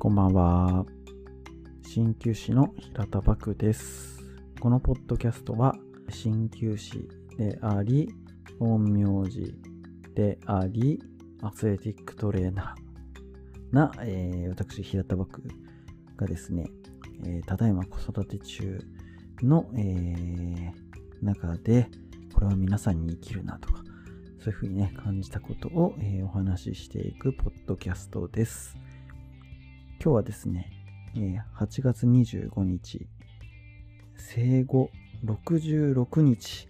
[0.00, 0.86] こんばんは。
[1.82, 4.22] 鍼灸師の平田漠です。
[4.60, 5.74] このポッドキャストは、
[6.08, 8.08] 鍼灸師であり、
[8.60, 9.56] 陰陽師
[10.14, 11.02] であり、
[11.42, 15.42] アスレティックトレーナーな、えー、私、平田漠
[16.16, 16.70] がですね、
[17.26, 18.78] えー、ただいま子育て中
[19.42, 20.72] の、えー、
[21.24, 21.88] 中で、
[22.32, 23.82] これは皆さんに生きるなとか、
[24.38, 28.76] そういうふうにね、感じたことを、えー、お話ししていくポッドキャストです。
[30.08, 30.70] 今日はですね、
[31.18, 33.06] え、8月25日、
[34.16, 34.88] 生後
[35.22, 36.66] 66日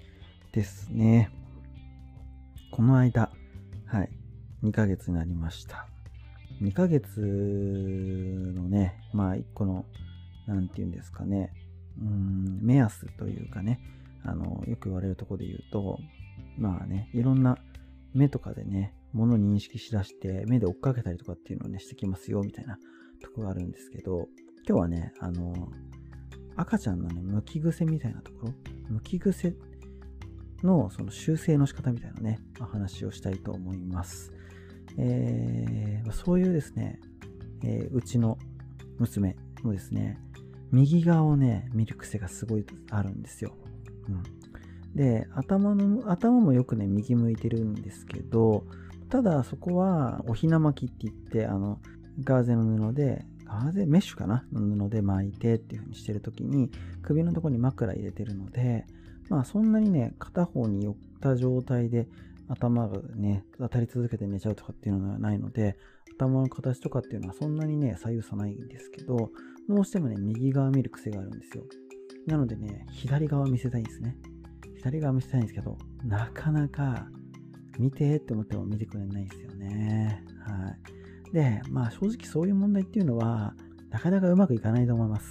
[0.51, 1.31] ですね。
[2.73, 3.31] この間、
[3.87, 4.11] はい、
[4.65, 5.87] 2ヶ月になりました。
[6.63, 9.85] 2ヶ月のね、まあ一個の、
[10.49, 11.53] なんて言うんですかね、
[11.97, 13.79] うん、目安というかね、
[14.25, 16.01] あの、よく言われるとこで言うと、
[16.59, 17.57] まあね、いろんな
[18.15, 22.81] 目とかでね、もの認識しだして、目で追っかけたりとかっていうのをね、してきますよ、みたいな
[23.19, 24.29] とこがあるんですけど、
[24.69, 25.71] 今日はね、あの、
[26.57, 28.55] 赤ちゃんのね、むき癖みたいなところ、
[28.89, 29.55] むき癖
[30.63, 34.33] のその修正の仕方みたいなね、お話をしたいと思います。
[34.97, 37.01] えー、そういうですね、
[37.63, 38.39] えー、うちの
[38.99, 40.19] 娘もですね、
[40.73, 43.55] 右側をね、見る癖がすごいあるんですよ。
[44.09, 44.23] うん。
[44.95, 48.65] で、頭の、頭もよくね、右向いてるんですけど、
[49.09, 51.81] ただそこはおひな巻きって言って、あの、
[52.25, 54.45] ガーゼの布で、ガーゼメッシュかな？
[54.53, 56.71] の布で巻いてっていう風にしてるときに、
[57.03, 58.87] 首のとこに枕入れてるので、
[59.29, 62.09] まあそんなにね、片方に寄った状態で
[62.49, 65.77] 頭がね、当たり続けて寝ちゃうとかっていうのはないので、
[66.17, 69.31] 頭の形とかっていうのはそんなにね、左右差ないんですけど、
[69.69, 71.65] どうしてもね、右側見る癖があるんですよ。
[72.27, 74.17] なのでね、左側見せたいんですね。
[74.77, 77.09] 左側見せたいんですけど、なかなか
[77.79, 80.25] 見てって思っても見てくれないですよね。
[80.41, 80.98] はい。
[81.33, 83.55] で、まあ正直そういう問題っていうのは、
[83.91, 85.27] なかなかうまくいかないと思います。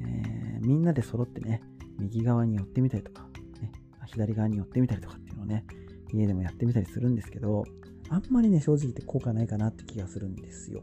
[0.00, 1.62] えー、みんなで揃ってね、
[1.98, 3.26] 右側に寄ってみたりとか、
[3.60, 3.72] ね、
[4.06, 5.64] 左側に寄ってみたりとかっていうのをね、
[6.12, 7.64] 家でもやってみたりするんですけど、
[8.08, 10.82] あんまりね、正直言って効果ないかなって気がするんですよ。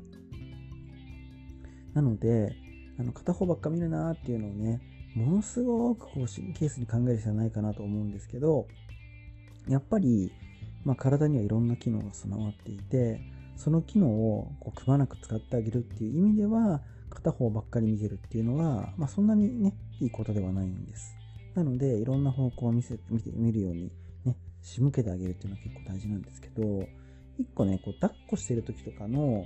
[1.94, 2.56] なので、
[3.00, 4.81] あの片方ばっか見るなーっていうのをね、
[5.16, 8.67] ものすごくこう神経質に考える必要ないかなと思うんですけど、
[9.67, 10.31] やっぱり、
[10.85, 13.19] まあ、体にはいろんな機能が備わっていて、
[13.57, 21.16] その機能をこうくまなく使ってあげるっていう意味では、片方ばっかり見てるっていうのは、まあ、そんなにね、いいことではないんです。
[21.56, 23.91] なので、いろんな方向を見せ見てみるように、
[24.25, 26.88] ね、仕向けてあげるっていうのは結構大事なんですけど、
[27.40, 29.45] 一個ね、こう抱っこしてる時とかの、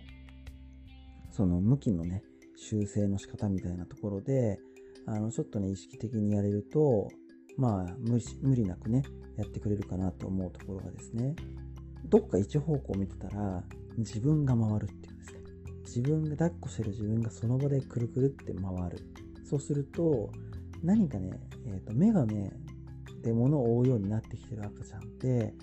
[1.31, 2.23] その向きのね、
[2.57, 4.59] 修正の仕方みたいなところで、
[5.05, 7.09] あの、ちょっとね、意識的にやれると、
[7.57, 9.03] まあ無、無理なくね、
[9.38, 11.35] やってくれるかなと思うところがですね、
[12.06, 13.63] どっか一方向見てたら、
[13.97, 15.39] 自分が回るっていうんですね。
[15.85, 19.00] 自分が抱っこしてる自分がその場でくるくるって回る。
[19.44, 20.31] そうすると、
[20.84, 22.51] 何かね、えー、と目がね、
[23.22, 25.53] で物を追うようになってきてる赤ちゃんって、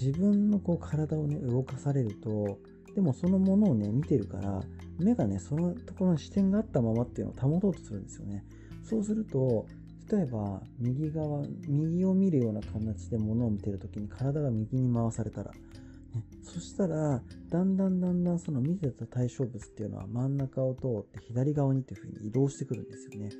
[0.00, 2.58] 自分のこう体をね、動かされると、
[2.94, 4.62] でもそのものをね、見てるから、
[4.98, 8.44] 目がね、そのところに視点があったままっていうのを保とうとするんですよね。
[8.82, 9.66] そうすると、
[10.10, 23.30] 例えば、右側、右を見るような形で物を見てるときに体が右に回されたら、ね、そしたら、だんだんだんだんその見てた対象物っていうのは真ん中を通って左側にっていう風に移動してくるんですよね。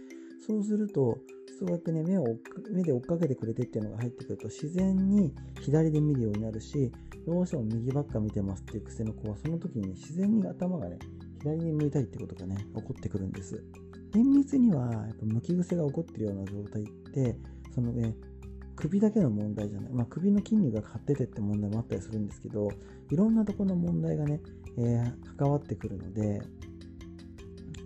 [0.47, 1.19] そうすると、
[1.59, 2.25] そうやってね、目を
[2.71, 6.93] 目で追っかけてくれてっていうのが入ってくると、自然に左で見るようになるし、
[7.27, 10.99] どうしても右ばっか見てますっていう癖の子は、その時に、自然に頭がね、
[11.41, 13.63] 左に向いたりってことがね、起こってくるんです。
[14.13, 17.37] 厳密には、やっぱ向き癖が起こってるような状態って、
[17.75, 18.15] そのね、
[18.77, 19.93] 首だけの問題じゃない。
[19.93, 22.69] まあ、首の筋肉が張っててって問題もあったりするんですけど、
[23.11, 24.41] いろんなところの問題がね、
[24.77, 26.41] えー、関わってくるので、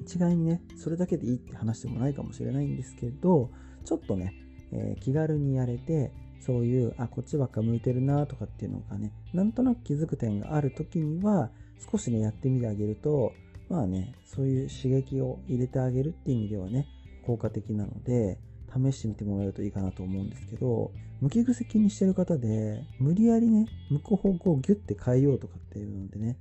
[0.01, 3.51] 一概にね、それだけでいいって話でもないかもしれないんですけど、
[3.85, 4.35] ちょっとね、
[4.73, 11.51] えー、気軽にやれて、そういう、あ、こっちばっか向いてるなとかっていうのがね、なんとなく気づく点がある時には、
[11.91, 13.33] 少しね、やってみてあげると、
[13.73, 16.87] まあね、そういう刺激を入れてあげるっていう意味ではね、
[17.25, 18.39] 効果的なので、
[18.69, 20.93] 試してみてもらえるといいかなと思うんですけど、
[21.23, 26.37] 向き癖気にしてる方で、無理やりね、向く方向をギュッて変えようとかっていうのでね、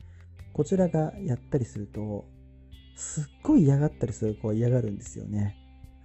[0.52, 2.26] こちらがやったりすると、
[2.98, 5.56] すっごい嫌がったりする子は嫌がるんですよね。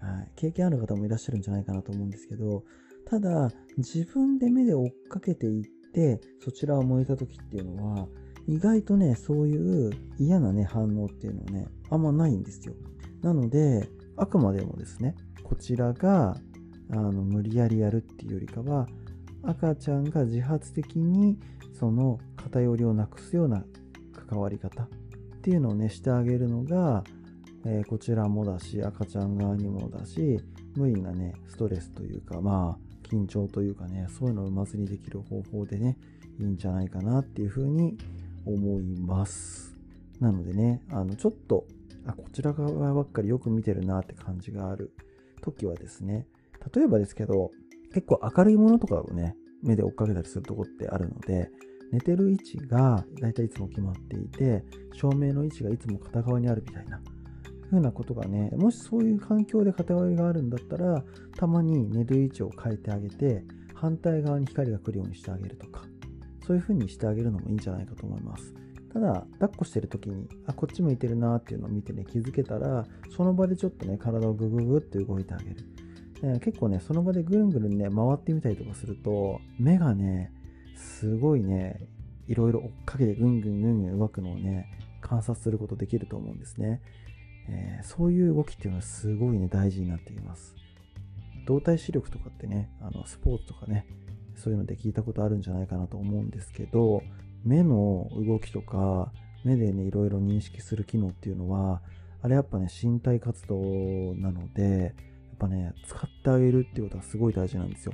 [0.00, 0.31] はい。
[0.37, 2.62] 経験ある方もいらっしゃるんじゃないかなと思うんですけど、
[3.05, 8.08] ただ、自分で目で追っかけていって、そちらを向いた時っていうのは、
[8.48, 12.75] 意外とね、そういう嫌なね、反応っていうのはね、あんまないんですよ。
[13.22, 16.37] なので、あくまでもですね、こちらが、
[16.90, 18.87] あの、無理やりやるっていうよりかは、
[19.46, 21.38] 赤ちゃんが自発的に
[21.72, 23.64] その偏りをなくすような
[24.28, 24.88] 関わり方っ
[25.43, 27.04] ていうのをねしてあげるのが、
[27.64, 30.40] えー、こちらもだし赤ちゃん側にもだし
[30.75, 35.96] 無理なねストレスというかまあ緊張というかねそういうのを生まずにできる方法でね
[36.40, 37.96] いいんじゃないかなっていうふうに
[38.46, 39.76] 思います。
[40.20, 41.66] なのでねあのちょっと
[42.06, 44.93] あこちら側ばっかりよく見てるなって感じがある
[45.43, 46.26] 時はですね
[46.75, 47.50] 例えばですけど
[47.93, 51.50] 結構明るいものとかをね目で追っかけたりするとこってあるので
[51.93, 57.00] 寝てる位置がだいたいいつも決まっていて照明の位置がいつも片側にあるみたいな
[57.70, 61.02] ふうなことがねもしそういう環境で偏りがあるんだったら
[61.37, 63.44] たまに寝る位置を変えてあげて
[63.75, 65.82] 反対側に光が来るようにしてあげるとか
[66.46, 68.54] そういう風にしてあげるのもいいんじゃないかと思います
[68.93, 75.56] ただ抱っこしてる時にあこっち向いてるなっていうのを見てね気づけたらその場でちょっとね体をグググって動いてあげる、
[76.37, 80.32] え結構ねその場でぐるんぐるんね回ってみたりとかすると目がね
[80.76, 81.88] すごいね、
[82.28, 84.70] いろいろ追っかけてぐんぐんぐんぐん動くのをね、
[85.00, 86.81] 観察することできると思うんですね。
[87.48, 90.54] えー、そういう動きっていうのはすごいね、大事になっています。
[91.46, 93.87] 動体視力とかってね、あのスポーツとかね、
[94.37, 97.03] そういうので聞いたことあるんじゃないかなと思うんですけど、
[97.44, 99.12] 目の動きとか、
[99.44, 101.83] 目でね、いろいろ認識する機能っていうのは、
[102.23, 104.94] あれやっぱね、身体活動なので、
[105.29, 107.93] やっぱね、使ってあげるっていうことはすごい大事なんですよ。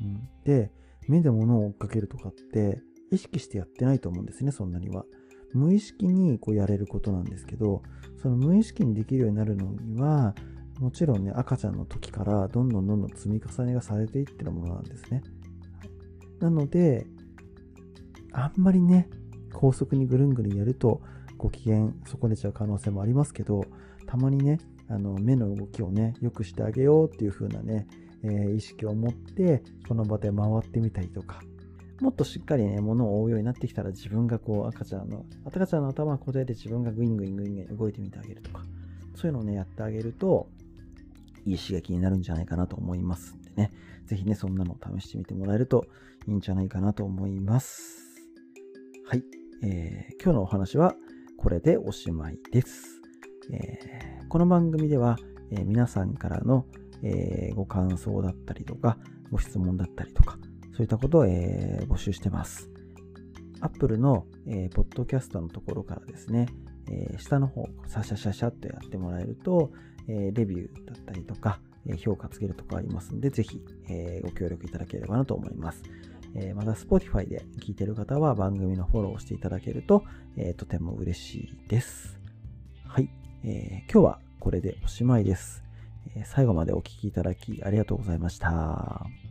[0.00, 0.72] うん、で、
[1.08, 2.80] 目で物を追っかけるとかって
[3.10, 5.04] 意識してやってないと思うんですね、そんなには。
[5.52, 7.82] 無意識にこうやれることなんですけど、
[8.22, 10.34] その無意識にできるようになるのには、
[10.80, 15.22] もちろんね、赤ちゃんの時からどんどんどんどん積み重ねがされていってるものなんですね。
[16.42, 17.06] なので、
[18.32, 19.08] あんまりね、
[19.52, 21.02] 高速にぐるんぐるんやると
[21.36, 23.64] ご機嫌損ねちゃう可能性もありますけど、
[24.06, 24.58] たまにね、
[24.88, 27.86] あの目の動きをね、良くしてあげようっていう風なね、
[28.24, 31.40] えー、意識を持ってその場で回ってみたりとか
[32.00, 38.64] もっとしっかりね、物を追うようになってきたら自分がこう赤ちゃんの、赤ちゃんの頭を固定で自分がグイングイングイングイン動いてみてあげるとか、
[39.14, 40.48] そういうのをね、やってあげると、
[41.44, 43.70] いい刺激になるんじゃないかなと思いますんでね、
[44.06, 45.86] ぜひね、そんなのを試してみてもらえると
[46.26, 48.22] いいんじゃないかなと思います。
[49.08, 49.22] はい、
[49.62, 50.94] えー、今日のお話は
[51.36, 53.00] これでおしまいです。
[53.52, 55.16] えー、この番組では、
[55.50, 56.66] えー、皆さんからの
[57.02, 58.96] えー、ご感想だったりとか、
[59.30, 60.38] ご質問だったりとか、
[60.72, 62.70] そういったことを、えー、募集してます。
[63.60, 66.48] Apple の、えー、ポッドキャストのところからですね、
[66.90, 69.72] えー、下の方、シャシャシャシャっとやってもらえると、
[70.08, 75.82] えー、レビューだったりとか、え評価つけるとかありますんで、ぜひ、えご協力いただければなと思います。
[76.34, 80.04] えまた、Spotify で聞いてる方は番組のフォローをしていただけると、
[80.36, 82.18] えとても嬉しいです。
[82.86, 83.08] はい、
[83.44, 85.62] えー今日はこれでおしまいです。
[86.24, 89.21] 最後までお聴きいただきありがとうございました。